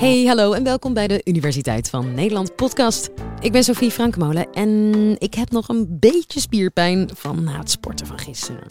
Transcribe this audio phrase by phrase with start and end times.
[0.00, 3.10] Hey, hallo en welkom bij de Universiteit van Nederland podcast.
[3.40, 8.06] Ik ben Sophie Frankmolen en ik heb nog een beetje spierpijn van na het sporten
[8.06, 8.68] van gisteren.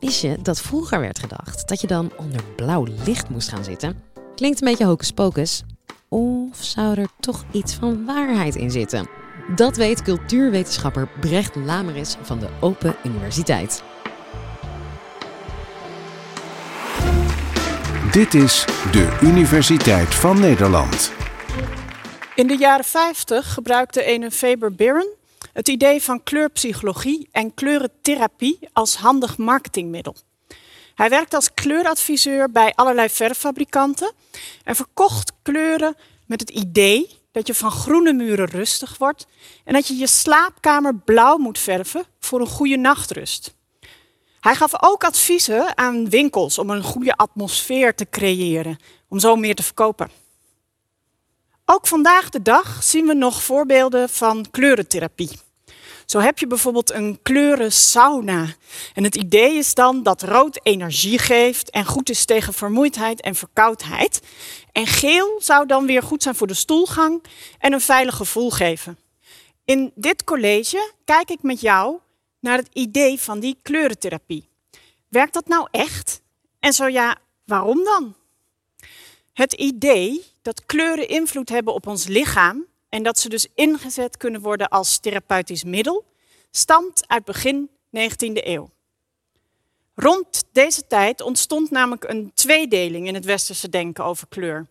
[0.00, 4.02] Wist je dat vroeger werd gedacht dat je dan onder blauw licht moest gaan zitten?
[4.34, 5.62] Klinkt een beetje hocus pocus.
[6.08, 9.08] Of zou er toch iets van waarheid in zitten?
[9.54, 13.82] Dat weet cultuurwetenschapper Brecht Lameris van de Open Universiteit.
[18.18, 21.12] Dit is de Universiteit van Nederland.
[22.34, 25.08] In de jaren 50 gebruikte ene Faber Biren
[25.52, 30.16] het idee van kleurpsychologie en kleurentherapie als handig marketingmiddel.
[30.94, 34.12] Hij werkte als kleuradviseur bij allerlei verffabrikanten
[34.64, 35.96] en verkocht kleuren
[36.26, 39.26] met het idee dat je van groene muren rustig wordt
[39.64, 43.56] en dat je je slaapkamer blauw moet verven voor een goede nachtrust.
[44.40, 49.54] Hij gaf ook adviezen aan winkels om een goede atmosfeer te creëren, om zo meer
[49.54, 50.10] te verkopen.
[51.64, 55.38] Ook vandaag de dag zien we nog voorbeelden van kleurentherapie.
[56.06, 58.46] Zo heb je bijvoorbeeld een kleurensauna.
[58.94, 63.34] En het idee is dan dat rood energie geeft en goed is tegen vermoeidheid en
[63.34, 64.20] verkoudheid.
[64.72, 67.24] En geel zou dan weer goed zijn voor de stoelgang
[67.58, 68.98] en een veilig gevoel geven.
[69.64, 71.98] In dit college kijk ik met jou
[72.40, 74.48] naar het idee van die kleurentherapie.
[75.08, 76.20] Werkt dat nou echt?
[76.58, 78.14] En zo ja, waarom dan?
[79.32, 84.40] Het idee dat kleuren invloed hebben op ons lichaam en dat ze dus ingezet kunnen
[84.40, 86.04] worden als therapeutisch middel,
[86.50, 88.70] stamt uit begin 19e eeuw.
[89.94, 94.66] Rond deze tijd ontstond namelijk een tweedeling in het westerse denken over kleur.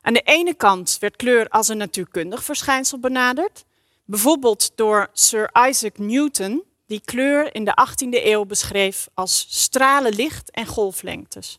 [0.00, 3.64] Aan de ene kant werd kleur als een natuurkundig verschijnsel benaderd,
[4.12, 10.50] bijvoorbeeld door Sir Isaac Newton, die kleur in de 18e eeuw beschreef als stralen licht
[10.50, 11.58] en golflengtes.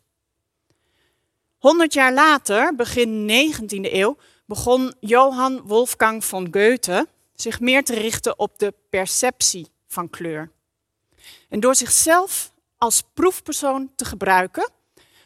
[1.58, 8.40] Honderd jaar later, begin 19e eeuw, begon Johann Wolfgang von Goethe zich meer te richten
[8.40, 10.52] op de perceptie van kleur.
[11.50, 14.72] En door zichzelf als proefpersoon te gebruiken,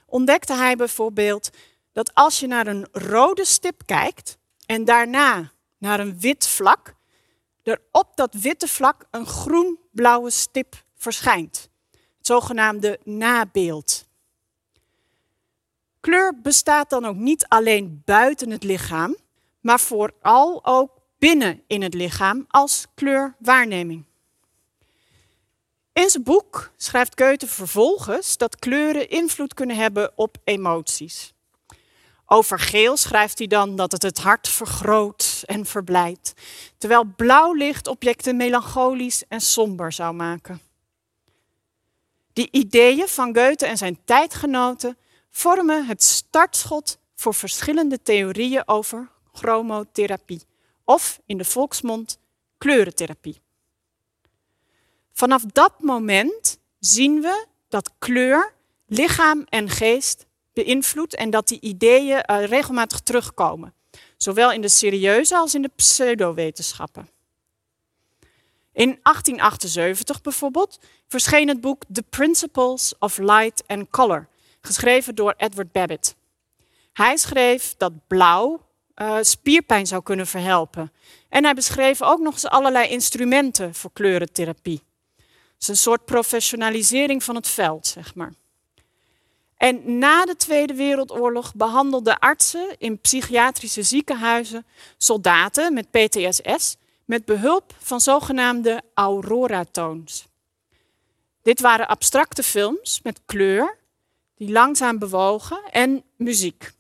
[0.06, 1.50] ontdekte hij bijvoorbeeld
[1.92, 6.96] dat als je naar een rode stip kijkt en daarna naar een wit vlak,
[7.68, 11.70] er op dat witte vlak een groen-blauwe stip verschijnt.
[11.92, 14.06] Het zogenaamde nabeeld.
[16.00, 19.16] Kleur bestaat dan ook niet alleen buiten het lichaam,
[19.60, 24.06] maar vooral ook binnen in het lichaam als kleurwaarneming.
[25.94, 31.34] In zijn boek schrijft Goethe vervolgens dat kleuren invloed kunnen hebben op emoties.
[32.30, 36.34] Over geel schrijft hij dan dat het het hart vergroot en verblijdt,
[36.78, 40.62] terwijl blauw licht objecten melancholisch en somber zou maken.
[42.34, 44.98] Die ideeën van Goethe en zijn tijdgenoten
[45.30, 50.42] vormen het startschot voor verschillende theorieën over chromotherapie,
[50.84, 52.20] of in de volksmond
[52.58, 53.42] kleurentherapie.
[55.14, 58.54] Vanaf dat moment zien we dat kleur
[58.86, 60.26] lichaam en geest
[60.64, 63.74] beïnvloedt en dat die ideeën uh, regelmatig terugkomen,
[64.18, 67.10] zowel in de serieuze als in de pseudowetenschappen.
[68.74, 74.28] In 1878 bijvoorbeeld verscheen het boek The Principles of Light and Color,
[74.62, 76.16] geschreven door Edward Babbitt.
[76.94, 78.62] Hij schreef dat blauw
[78.96, 80.92] uh, spierpijn zou kunnen verhelpen.
[81.30, 84.84] En hij beschreef ook nog eens allerlei instrumenten voor kleurentherapie.
[85.16, 85.26] Het
[85.60, 88.34] is een soort professionalisering van het veld, zeg maar.
[89.58, 94.66] En na de Tweede Wereldoorlog behandelden artsen in psychiatrische ziekenhuizen
[94.98, 96.76] soldaten met PTSS
[97.06, 100.28] met behulp van zogenaamde aurora-toons.
[101.42, 103.78] Dit waren abstracte films met kleur
[104.36, 106.72] die langzaam bewogen en muziek.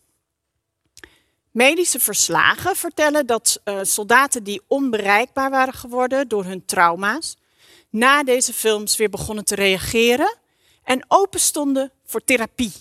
[1.52, 7.38] Medische verslagen vertellen dat uh, soldaten die onbereikbaar waren geworden door hun trauma's,
[7.90, 10.38] na deze films weer begonnen te reageren
[10.84, 12.74] en open stonden voor therapie.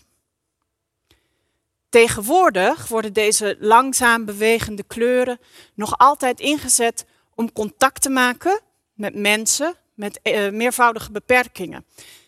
[1.89, 5.39] Tegenwoordig worden deze langzaam bewegende kleuren
[5.75, 7.05] nog altijd ingezet
[7.35, 8.61] om contact te maken
[8.93, 11.85] met mensen met uh, meervoudige beperkingen.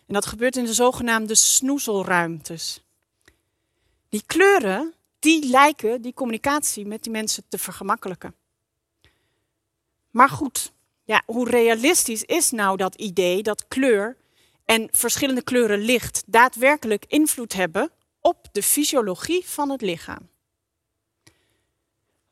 [0.07, 2.83] En dat gebeurt in de zogenaamde snoezelruimtes.
[4.09, 8.35] Die kleuren die lijken die communicatie met die mensen te vergemakkelijken.
[10.11, 10.73] Maar goed,
[11.05, 14.17] ja, hoe realistisch is nou dat idee dat kleur
[14.69, 20.29] en verschillende kleuren licht daadwerkelijk invloed hebben op de fysiologie van het lichaam?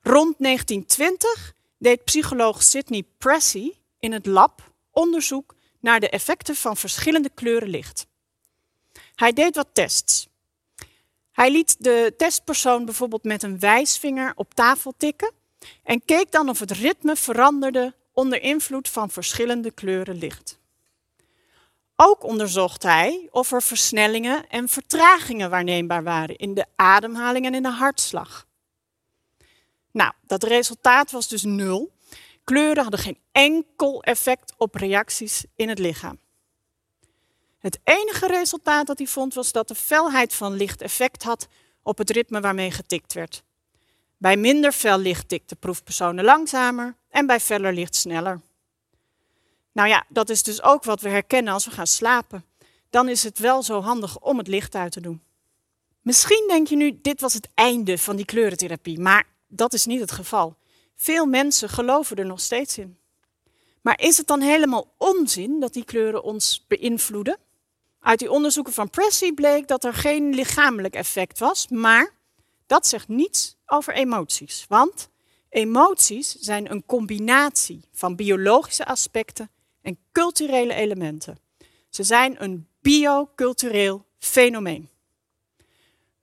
[0.00, 7.30] Rond 1920 deed psycholoog Sidney Pressey in het lab onderzoek naar de effecten van verschillende
[7.34, 8.06] kleuren licht.
[9.14, 10.28] Hij deed wat tests.
[11.32, 15.32] Hij liet de testpersoon bijvoorbeeld met een wijsvinger op tafel tikken
[15.82, 20.58] en keek dan of het ritme veranderde onder invloed van verschillende kleuren licht.
[21.96, 27.62] Ook onderzocht hij of er versnellingen en vertragingen waarneembaar waren in de ademhaling en in
[27.62, 28.46] de hartslag.
[29.90, 31.92] Nou, dat resultaat was dus nul.
[32.44, 36.18] Kleuren hadden geen enkel effect op reacties in het lichaam.
[37.58, 41.48] Het enige resultaat dat hij vond was dat de felheid van licht effect had
[41.82, 43.42] op het ritme waarmee getikt werd.
[44.16, 48.40] Bij minder fel licht tikten proefpersonen langzamer en bij feller licht sneller.
[49.76, 52.44] Nou ja, dat is dus ook wat we herkennen als we gaan slapen.
[52.90, 55.22] Dan is het wel zo handig om het licht uit te doen.
[56.02, 60.00] Misschien denk je nu, dit was het einde van die kleurentherapie, maar dat is niet
[60.00, 60.56] het geval.
[60.94, 62.98] Veel mensen geloven er nog steeds in.
[63.80, 67.38] Maar is het dan helemaal onzin dat die kleuren ons beïnvloeden?
[68.00, 72.14] Uit die onderzoeken van Pressy bleek dat er geen lichamelijk effect was, maar
[72.66, 74.64] dat zegt niets over emoties.
[74.68, 75.08] Want
[75.48, 79.50] emoties zijn een combinatie van biologische aspecten
[79.86, 81.38] en culturele elementen.
[81.88, 84.88] Ze zijn een biocultureel fenomeen.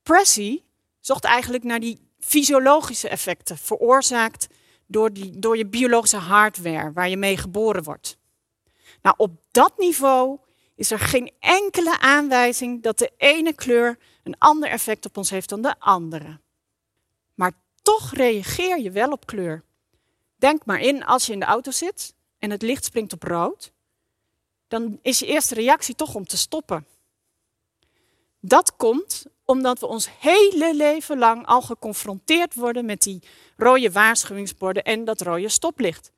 [0.02, 0.62] Pressy
[1.00, 4.48] zocht eigenlijk naar die fysiologische effecten veroorzaakt
[4.86, 8.18] door, die, door je biologische hardware waar je mee geboren wordt.
[9.02, 10.40] Nou, op dat niveau
[10.76, 15.50] is er geen enkele aanwijzing dat de ene kleur een ander effect op ons heeft
[15.50, 16.40] dan de andere.
[17.34, 17.52] Maar
[17.82, 19.64] toch reageer je wel op kleur.
[20.36, 23.72] Denk maar in als je in de auto zit en het licht springt op rood,
[24.68, 26.86] dan is je eerste reactie toch om te stoppen.
[28.40, 33.24] Dat komt omdat we ons hele leven lang al geconfronteerd worden met die
[33.58, 36.12] rode waarschuwingsborden en dat rode stoplicht.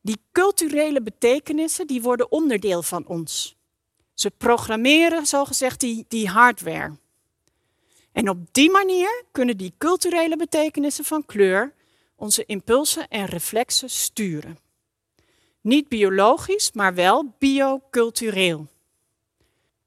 [0.00, 3.56] Die culturele betekenissen die worden onderdeel van ons.
[4.14, 6.96] Ze programmeren zogezegd die, die hardware.
[8.12, 11.74] En op die manier kunnen die culturele betekenissen van kleur
[12.16, 14.67] onze impulsen en reflexen sturen.
[15.60, 18.66] Niet biologisch, maar wel biocultureel.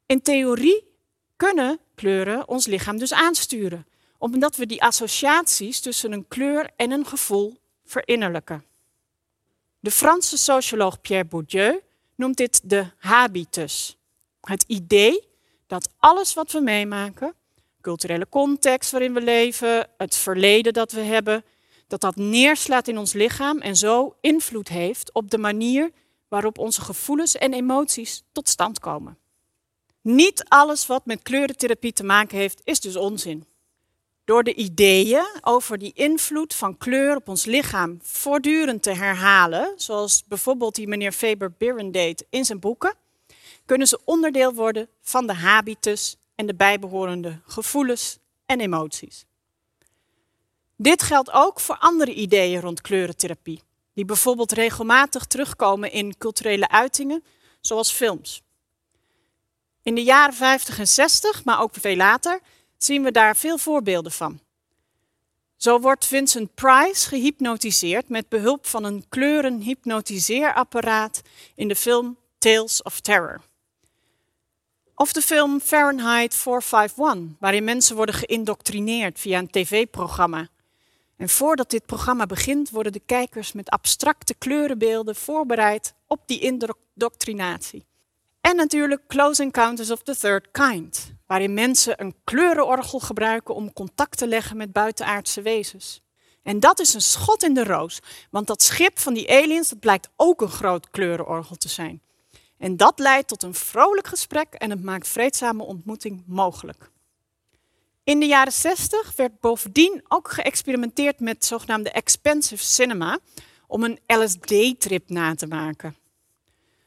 [0.06, 0.88] In theorie
[1.35, 3.88] kunnen kleuren ons lichaam dus aansturen,
[4.18, 8.65] omdat we die associaties tussen een kleur en een gevoel verinnerlijken.
[9.79, 11.81] De Franse socioloog Pierre Bourdieu
[12.15, 13.97] noemt dit de habitus.
[14.41, 15.27] Het idee
[15.68, 17.33] dat alles wat we meemaken,
[17.81, 21.44] culturele context waarin we leven, het verleden dat we hebben,
[21.92, 25.92] dat dat neerslaat in ons lichaam en zo invloed heeft op de manier
[26.28, 29.18] waarop onze gevoelens en emoties tot stand komen.
[30.02, 33.46] Niet alles wat met kleurentherapie te maken heeft, is dus onzin.
[34.26, 40.24] Door de ideeën over die invloed van kleur op ons lichaam voortdurend te herhalen, zoals
[40.28, 42.96] bijvoorbeeld die meneer Faber Biren deed in zijn boeken,
[43.66, 49.26] kunnen ze onderdeel worden van de habitus en de bijbehorende gevoelens en emoties.
[50.81, 53.62] Dit geldt ook voor andere ideeën rond kleurentherapie,
[53.94, 57.24] die bijvoorbeeld regelmatig terugkomen in culturele uitingen,
[57.60, 58.42] zoals films.
[59.83, 62.39] In de jaren 50 en 60, maar ook veel later,
[62.78, 64.39] zien we daar veel voorbeelden van.
[65.56, 71.22] Zo wordt Vincent Price gehypnotiseerd met behulp van een kleurenhypnotiseerapparaat
[71.56, 73.42] in de film Tales of Terror.
[74.95, 80.50] Of de film Fahrenheit 451, waarin mensen worden geïndoctrineerd via een tv-programma.
[81.21, 87.85] En voordat dit programma begint, worden de kijkers met abstracte kleurenbeelden voorbereid op die indoctrinatie.
[88.42, 94.18] En natuurlijk Close Encounters of the Third Kind, waarin mensen een kleurenorgel gebruiken om contact
[94.18, 96.01] te leggen met buitenaardse wezens.
[96.44, 97.99] En dat is een schot in de roos,
[98.31, 102.01] want dat schip van die aliens blijkt ook een groot kleurenorgel te zijn.
[102.57, 106.91] En dat leidt tot een vrolijk gesprek en het maakt vreedzame ontmoeting mogelijk.
[108.04, 113.20] In de jaren 60 werd bovendien ook geëxperimenteerd met zogenaamde expensive cinema
[113.68, 115.96] om een LSD-trip na te maken.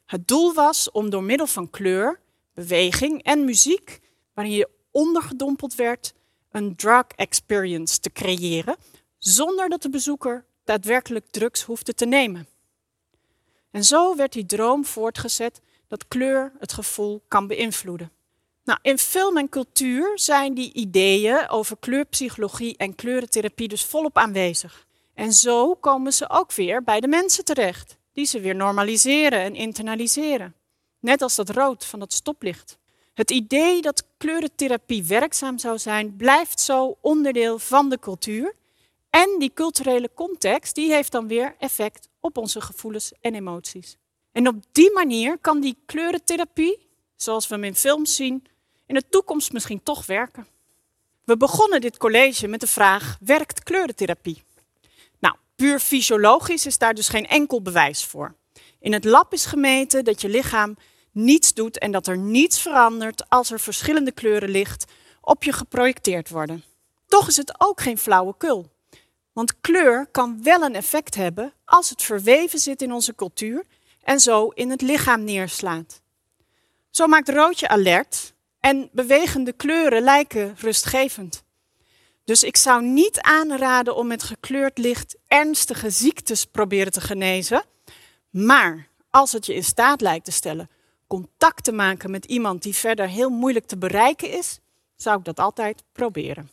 [0.06, 2.20] Het doel was om door middel van kleur,
[2.54, 4.00] beweging en muziek,
[4.32, 6.14] waarin je ondergedompeld werd,
[6.50, 8.76] een drug experience te creëren,
[9.18, 12.48] zonder dat de bezoeker daadwerkelijk drugs hoefde te nemen.
[13.70, 18.12] En zo werd die droom voortgezet dat kleur het gevoel kan beïnvloeden.
[18.64, 24.86] Nou, in film en cultuur zijn die ideeën over kleurpsychologie en kleurentherapie dus volop aanwezig.
[25.14, 29.54] En zo komen ze ook weer bij de mensen terecht die ze weer normaliseren en
[29.54, 30.54] internaliseren.
[31.00, 32.78] Net als dat rood van het stoplicht.
[33.14, 38.54] Het idee dat kleurentherapie werkzaam zou zijn, blijft zo onderdeel van de cultuur.
[39.10, 43.96] En die culturele context, die heeft dan weer effect op onze gevoelens en emoties.
[44.32, 48.44] En op die manier kan die kleurentherapie, zoals we hem in films zien,
[48.86, 50.46] in de toekomst misschien toch werken.
[51.24, 54.42] We begonnen dit college met de vraag: werkt kleurentherapie?
[55.18, 58.34] Nou, puur fysiologisch is daar dus geen enkel bewijs voor.
[58.80, 60.76] In het lab is gemeten dat je lichaam
[61.12, 64.84] niets doet en dat er niets verandert als er verschillende kleuren licht
[65.20, 66.64] op je geprojecteerd worden.
[67.06, 68.72] Toch is het ook geen flauwekul.
[69.32, 73.64] Want kleur kan wel een effect hebben als het verweven zit in onze cultuur
[74.02, 76.00] en zo in het lichaam neerslaat.
[76.90, 78.33] Zo maakt roodje alert
[78.64, 81.42] en bewegende kleuren lijken rustgevend.
[82.24, 87.64] Dus ik zou niet aanraden om met gekleurd licht ernstige ziektes proberen te genezen.
[88.30, 90.70] Maar als het je in staat lijkt te stellen
[91.06, 94.58] contact te maken met iemand die verder heel moeilijk te bereiken is,
[94.96, 96.50] zou ik dat altijd proberen.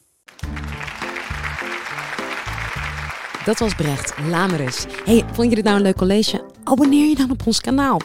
[3.46, 4.86] Dat was Brecht Lamerus.
[5.04, 6.46] Hey, vond je dit nou een leuk college?
[6.64, 8.00] Abonneer je dan op ons kanaal.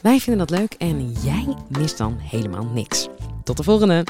[0.00, 3.08] Wij vinden dat leuk en jij mist dan helemaal niks.
[3.44, 4.04] Tot de volgende!